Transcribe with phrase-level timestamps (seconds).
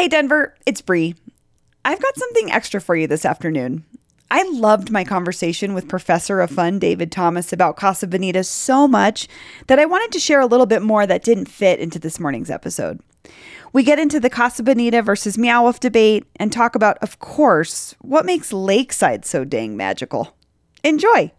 [0.00, 1.14] Hey, Denver, it's Bree.
[1.84, 3.84] I've got something extra for you this afternoon.
[4.30, 9.28] I loved my conversation with Professor of Fun David Thomas about Casa Bonita so much
[9.66, 12.48] that I wanted to share a little bit more that didn't fit into this morning's
[12.48, 13.00] episode.
[13.74, 18.24] We get into the Casa Bonita versus Meow debate and talk about, of course, what
[18.24, 20.34] makes Lakeside so dang magical.
[20.82, 21.30] Enjoy!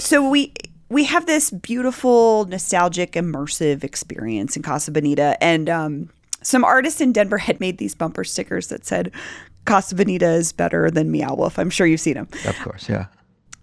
[0.00, 0.52] So we
[0.88, 6.10] we have this beautiful, nostalgic, immersive experience in Casa Bonita, and um,
[6.42, 9.10] some artists in Denver had made these bumper stickers that said
[9.64, 11.58] Casa Bonita is better than Meow Wolf.
[11.58, 12.28] I'm sure you've seen them.
[12.46, 13.06] Of course, yeah.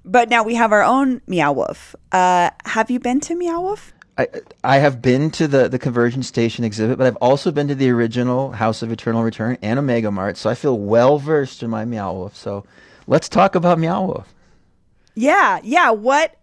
[0.05, 1.95] But now we have our own Meow Wolf.
[2.11, 3.93] Uh, have you been to Meow Wolf?
[4.17, 4.27] I
[4.63, 7.89] I have been to the the Convergence Station exhibit, but I've also been to the
[7.89, 11.85] original House of Eternal Return and Omega Mart, so I feel well versed in my
[11.85, 12.35] Meow Wolf.
[12.35, 12.65] So
[13.07, 14.33] let's talk about Meow Wolf.
[15.15, 15.89] Yeah, yeah.
[15.91, 16.35] What?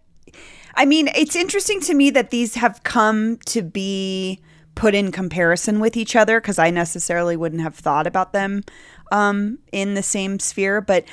[0.75, 4.39] I mean, it's interesting to me that these have come to be
[4.75, 8.63] put in comparison with each other because I necessarily wouldn't have thought about them
[9.11, 10.81] um, in the same sphere.
[10.81, 11.05] But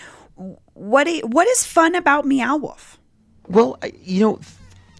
[0.74, 2.98] what what is fun about Meow Wolf?
[3.48, 4.40] Well, you know,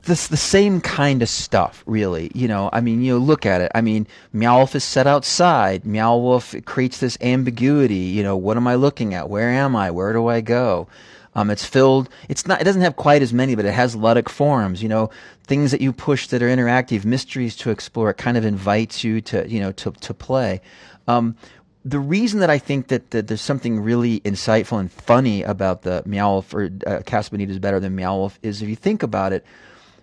[0.05, 2.31] this the same kind of stuff, really.
[2.35, 3.71] You know, I mean, you know, look at it.
[3.75, 5.87] I mean, Meow Wolf is set outside.
[5.87, 7.95] Meow Wolf creates this ambiguity.
[7.95, 9.31] You know, what am I looking at?
[9.31, 9.91] Where am I?
[9.91, 10.89] Where do I go?
[11.35, 12.09] Um, it's filled.
[12.29, 12.61] It's not.
[12.61, 14.83] It doesn't have quite as many, but it has ludic forms.
[14.83, 15.11] You know,
[15.45, 18.11] things that you push that are interactive, mysteries to explore.
[18.11, 20.61] It kind of invites you to you know to to play.
[21.07, 21.37] Um,
[21.85, 26.03] the reason that I think that, that there's something really insightful and funny about the
[26.05, 29.03] Meow Wolf or uh, Casa Bonita is better than Meow Wolf is if you think
[29.03, 29.45] about it,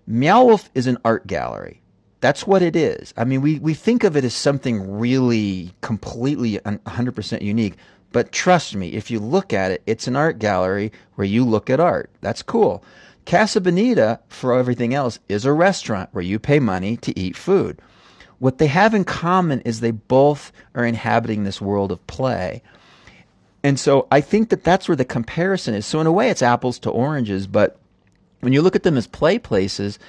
[0.08, 1.82] Meow Wolf is an art gallery.
[2.22, 3.14] That's what it is.
[3.18, 7.76] I mean, we, we think of it as something really completely 100% unique.
[8.16, 11.70] But trust me, if you look at it, it's an art gallery where you look
[11.70, 12.10] at art.
[12.22, 12.82] That's cool.
[13.26, 17.78] Casa Bonita, for everything else, is a restaurant where you pay money to eat food.
[18.40, 22.62] What they have in common is they both are inhabiting this world of play.
[23.66, 25.86] And so I think that that's where the comparison is.
[25.86, 27.78] So in a way, it's apples to oranges, but
[28.40, 30.00] when you look at them as play places,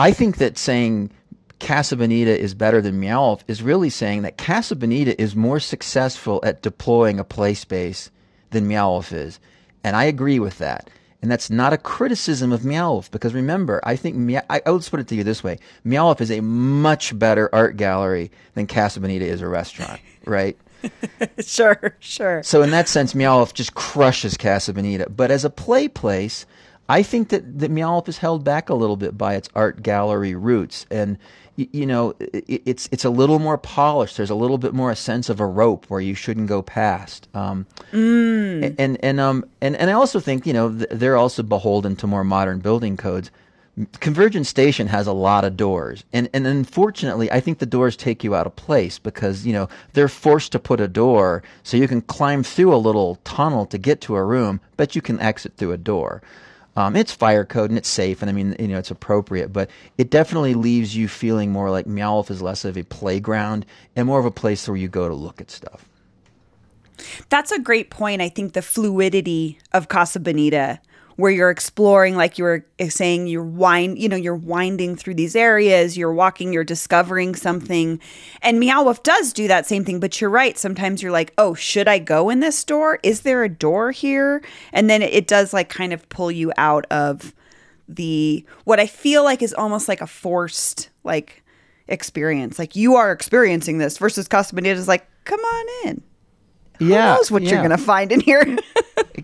[0.00, 1.12] I think that saying
[1.58, 6.40] Casa Bonita is better than Meow is really saying that Casa Bonita is more successful
[6.42, 8.10] at deploying a play space
[8.50, 9.40] than Meow is.
[9.82, 10.90] And I agree with that.
[11.22, 14.88] And that's not a criticism of Meow because remember, I think Meow, I, I let's
[14.88, 19.00] put it to you this way: Meow is a much better art gallery than Casa
[19.00, 20.56] Bonita is a restaurant, right?
[21.40, 22.42] sure, sure.
[22.42, 25.08] So in that sense, Meow just crushes Casa Bonita.
[25.08, 26.46] But as a play place,
[26.88, 30.34] I think that, that Meow is held back a little bit by its art gallery
[30.34, 30.86] roots.
[30.90, 31.18] And,
[31.56, 34.16] you, you know, it, it's, it's a little more polished.
[34.16, 37.28] There's a little bit more a sense of a rope where you shouldn't go past.
[37.34, 38.74] Um, mm.
[38.78, 42.24] and, and, um, and, and I also think, you know, they're also beholden to more
[42.24, 43.30] modern building codes.
[44.00, 48.24] Convergence Station has a lot of doors, and and unfortunately, I think the doors take
[48.24, 51.86] you out of place because you know they're forced to put a door so you
[51.86, 55.58] can climb through a little tunnel to get to a room, but you can exit
[55.58, 56.22] through a door.
[56.76, 59.70] Um, it's fire code and it's safe, and I mean, you know, it's appropriate, but
[59.96, 63.64] it definitely leaves you feeling more like Meow Wolf is less of a playground
[63.96, 65.88] and more of a place where you go to look at stuff.
[67.28, 68.20] That's a great point.
[68.20, 70.80] I think the fluidity of Casa Bonita
[71.16, 75.34] where you're exploring like you were saying you're wind you know you're winding through these
[75.34, 78.00] areas you're walking you're discovering something.
[78.42, 80.56] And meow wolf does do that same thing but you're right.
[80.56, 82.98] Sometimes you're like oh should i go in this door?
[83.02, 84.42] Is there a door here?
[84.72, 87.34] And then it does like kind of pull you out of
[87.88, 91.44] the what i feel like is almost like a forced like
[91.88, 92.58] experience.
[92.58, 96.02] Like you are experiencing this versus Casa Bonita is like come on in.
[96.78, 97.52] Who yeah, knows what yeah.
[97.52, 98.42] you're gonna find in here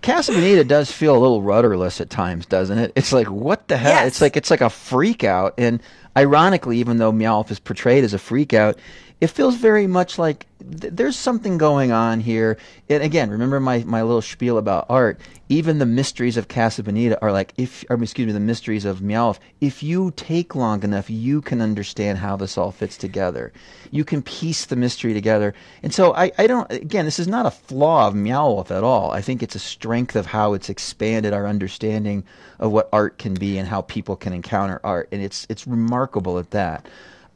[0.02, 2.92] Casa Bonita does feel a little rudderless at times, doesn't it?
[2.96, 3.92] It's like what the hell?
[3.92, 4.08] Yes.
[4.08, 5.54] It's like it's like a freak out.
[5.58, 5.80] And
[6.16, 8.78] ironically, even though Meowth is portrayed as a freak out,
[9.20, 12.58] it feels very much like th- there's something going on here.
[12.88, 15.20] And again, remember my, my little spiel about art.
[15.48, 19.00] Even the mysteries of Casa Bonita are like, if, or excuse me, the mysteries of
[19.00, 19.38] Meowth.
[19.60, 23.52] If you take long enough, you can understand how this all fits together.
[23.90, 25.54] You can piece the mystery together.
[25.82, 29.10] And so I, I don't, again, this is not a flaw of Meowth at all.
[29.10, 32.24] I think it's a strength of how it's expanded our understanding
[32.58, 35.08] of what art can be and how people can encounter art.
[35.12, 36.86] And it's, it's remarkable at that.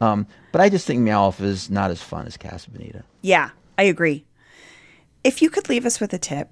[0.01, 3.05] Um, but I just think Meowth is not as fun as Casa Bonita.
[3.23, 4.25] Yeah, I agree.
[5.25, 6.51] If you could leave us with a tip,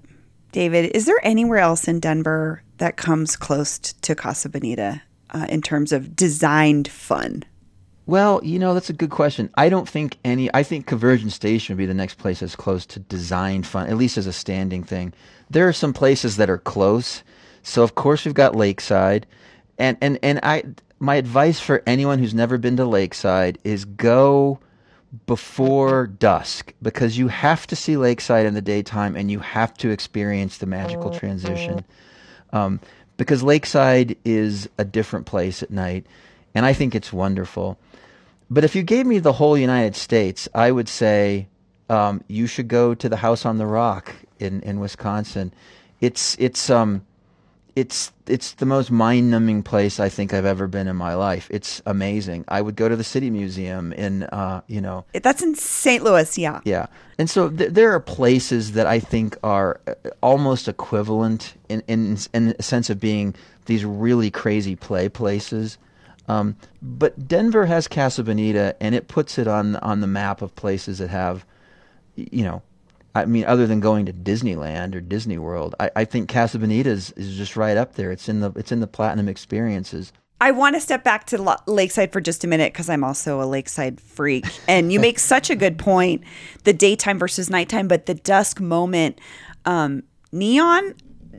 [0.51, 5.01] David, is there anywhere else in Denver that comes close to Casa Bonita
[5.31, 7.43] uh, in terms of designed fun?
[8.07, 9.49] Well, you know, that's a good question.
[9.55, 12.85] I don't think any, I think Convergence Station would be the next place that's close
[12.87, 15.13] to designed fun, at least as a standing thing.
[15.49, 17.23] There are some places that are close.
[17.63, 19.25] So, of course, we've got Lakeside.
[19.79, 20.63] And, and, and I,
[21.05, 24.59] my advice for anyone who's never been to Lakeside is go
[25.27, 29.91] before dusk because you have to see Lakeside in the daytime and you have to
[29.91, 31.85] experience the magical transition.
[32.51, 32.79] Um,
[33.17, 36.05] because Lakeside is a different place at night,
[36.53, 37.77] and I think it's wonderful.
[38.49, 41.47] But if you gave me the whole United States, I would say
[41.87, 45.53] um, you should go to the House on the Rock in, in Wisconsin.
[46.01, 47.05] It's it's um
[47.75, 51.47] it's it's the most mind-numbing place I think I've ever been in my life.
[51.51, 52.45] It's amazing.
[52.47, 56.03] I would go to the City Museum in, uh, you know, That's in St.
[56.03, 56.61] Louis, yeah.
[56.63, 56.87] yeah.
[57.19, 59.93] And so th- there are places that I think are uh,
[60.23, 63.35] almost equivalent in in in a sense of being
[63.65, 65.77] these really crazy play places.
[66.27, 70.55] Um, but Denver has Casa Bonita, and it puts it on on the map of
[70.55, 71.45] places that have,
[72.15, 72.61] you know,
[73.15, 76.89] I mean, other than going to Disneyland or Disney World, I, I think Casa Bonita
[76.89, 78.11] is, is just right up there.
[78.11, 80.11] It's in the it's in the platinum experiences.
[80.41, 83.41] I want to step back to Lo- Lakeside for just a minute because I'm also
[83.41, 84.45] a Lakeside freak.
[84.67, 86.23] And you make such a good point
[86.65, 89.19] the daytime versus nighttime, but the dusk moment.
[89.63, 90.03] Um,
[90.33, 90.95] neon,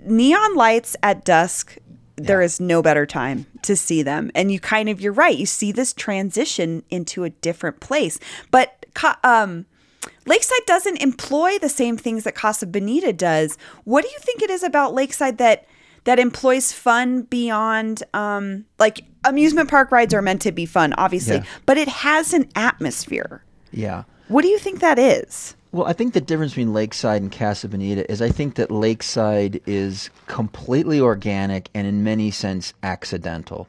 [0.06, 1.76] neon lights at dusk,
[2.16, 4.30] there is no better time to see them.
[4.34, 8.18] And you kind of, you're right, you see this transition into a different place.
[8.50, 8.86] But,
[9.22, 9.66] um,
[10.26, 13.56] Lakeside doesn't employ the same things that Casa Bonita does.
[13.84, 15.66] What do you think it is about Lakeside that
[16.04, 21.36] that employs fun beyond um, like amusement park rides are meant to be fun, obviously,
[21.36, 21.44] Yeah.
[21.66, 23.42] but it has an atmosphere.
[23.72, 24.04] Yeah.
[24.28, 25.56] What do you think that is?
[25.72, 29.60] Well, I think the difference between Lakeside and Casa Bonita is I think that Lakeside
[29.66, 33.68] is completely organic and in many sense accidental.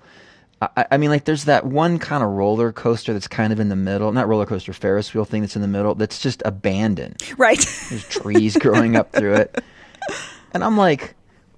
[0.62, 3.70] I, I mean, like there's that one kind of roller coaster that's kind of in
[3.70, 7.22] the middle, not roller coaster, Ferris wheel thing that's in the middle that's just abandoned.
[7.38, 7.64] Right.
[7.90, 9.64] There's trees growing up through it.
[10.54, 11.14] And I'm like,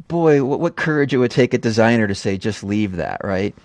[0.07, 3.55] boy, what, what courage it would take a designer to say, just leave that, right?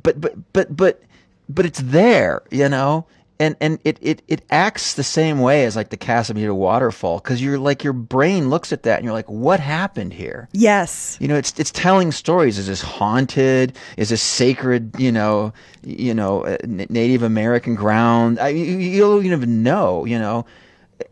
[0.00, 1.02] But, but, but, but,
[1.48, 3.06] but it's there, you know?
[3.40, 7.18] And, and it, it, it acts the same way as like the Casa Bonita waterfall
[7.18, 10.48] because you're like, your brain looks at that and you're like, what happened here?
[10.52, 11.16] yes.
[11.20, 12.58] You know, it's it's telling stories.
[12.58, 13.76] Is this haunted?
[13.96, 14.98] Is this sacred?
[14.98, 15.52] You know,
[15.84, 18.38] you know, uh, Native American ground.
[18.40, 20.04] I, you, you don't even know.
[20.04, 20.46] You know,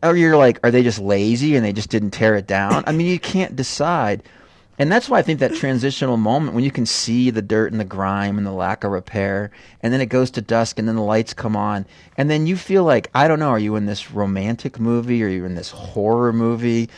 [0.02, 2.84] or you're like, are they just lazy and they just didn't tear it down?
[2.86, 4.22] I mean, you can't decide.
[4.78, 7.80] And that's why I think that transitional moment when you can see the dirt and
[7.80, 9.50] the grime and the lack of repair,
[9.82, 11.86] and then it goes to dusk and then the lights come on,
[12.16, 15.22] and then you feel like, I don't know, are you in this romantic movie?
[15.22, 16.88] Are you in this horror movie?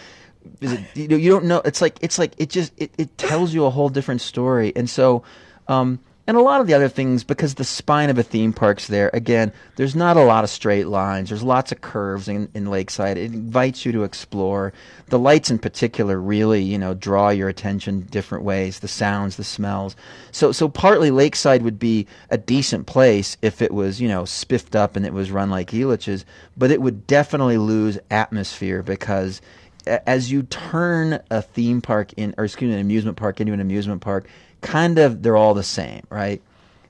[0.61, 3.19] is it you, know, you don't know it's like it's like it just it, it
[3.19, 5.23] tells you a whole different story and so
[5.67, 5.99] um
[6.29, 9.11] and a lot of the other things because the spine of a theme park's there
[9.15, 11.31] again there's not a lot of straight lines.
[11.31, 13.17] There's lots of curves in, in lakeside.
[13.17, 14.73] It invites you to explore.
[15.07, 19.45] The lights in particular really you know draw your attention different ways the sounds the
[19.45, 19.97] smells.
[20.31, 24.77] So so partly lakeside would be a decent place if it was you know spiffed
[24.77, 26.27] up and it was run like Elitch's
[26.57, 29.41] but it would definitely lose atmosphere because
[29.89, 33.61] as you turn a theme park in, or excuse me, an amusement park into an
[33.61, 34.29] amusement park,
[34.61, 36.41] kind of they're all the same, right?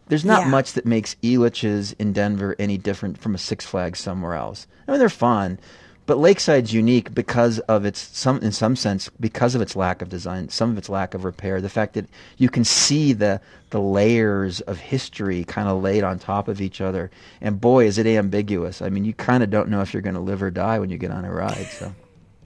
[0.08, 0.48] There's not Yeah.
[0.48, 4.66] much that makes Elitch's in Denver any different from a Six Flags somewhere else.
[4.86, 5.58] I mean, they're fun,
[6.06, 10.08] but Lakeside's unique because of its some, in some sense, because of its lack of
[10.08, 11.60] design, some of its lack of repair.
[11.60, 12.06] The fact that
[12.38, 16.80] you can see the the layers of history kind of laid on top of each
[16.80, 17.10] other,
[17.42, 18.80] and boy, is it ambiguous.
[18.80, 20.88] I mean, you kind of don't know if you're going to live or die when
[20.88, 21.66] you get on a ride.
[21.66, 21.92] So.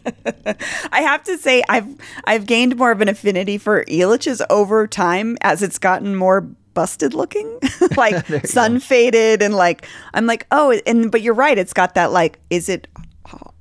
[1.03, 1.89] I have to say I've
[2.25, 6.43] I've gained more of an affinity for Elitch's over time as it's gotten more
[6.75, 7.59] busted looking,
[7.97, 12.13] like sun faded and like I'm like oh and but you're right it's got that
[12.13, 12.87] like is it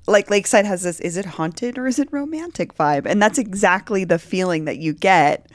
[0.07, 3.05] like Lakeside has this is it haunted or is it romantic vibe?
[3.05, 5.49] And that's exactly the feeling that you get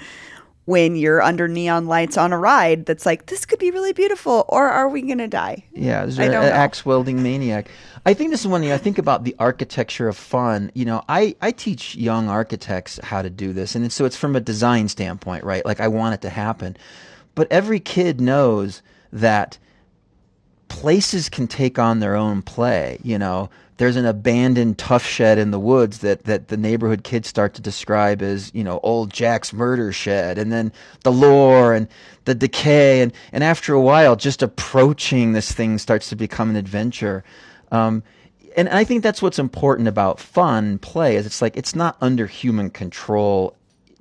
[0.66, 4.44] when you're under neon lights on a ride that's like this could be really beautiful
[4.48, 5.64] or are we gonna die?
[5.72, 7.68] Yeah, there's I an axe wielding maniac.
[8.04, 8.60] I think this is one.
[8.60, 10.70] thing I think about the architecture of fun.
[10.74, 14.36] You know, I I teach young architects how to do this, and so it's from
[14.36, 15.64] a design standpoint, right?
[15.64, 16.76] Like I want it to happen,
[17.34, 18.82] but every kid knows
[19.12, 19.58] that
[20.76, 22.98] places can take on their own play.
[23.02, 27.28] You know, there's an abandoned Tuff Shed in the woods that, that the neighborhood kids
[27.28, 30.70] start to describe as, you know, old Jack's murder shed, and then
[31.02, 31.88] the lore and
[32.26, 36.56] the decay, and, and after a while, just approaching this thing starts to become an
[36.56, 37.24] adventure.
[37.72, 38.02] Um,
[38.54, 42.26] and I think that's what's important about fun play is it's like it's not under
[42.26, 43.55] human control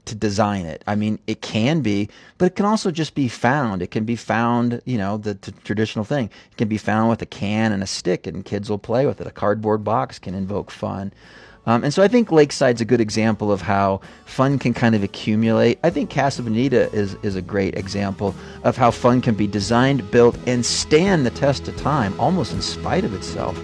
[0.06, 0.84] to design it.
[0.88, 3.82] I mean, it can be, but it can also just be found.
[3.82, 6.30] It can be found, you know, the t- traditional thing.
[6.52, 9.22] It can be found with a can and a stick, and kids will play with
[9.22, 9.28] it.
[9.28, 11.12] A cardboard box can invoke fun.
[11.68, 15.04] Um, and so I think Lakeside's a good example of how fun can kind of
[15.04, 15.80] accumulate.
[15.84, 20.10] I think Casa Bonita is, is a great example of how fun can be designed,
[20.12, 23.58] built, and stand the test of time almost in spite of itself.